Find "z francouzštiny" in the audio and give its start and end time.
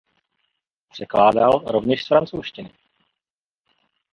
2.03-2.71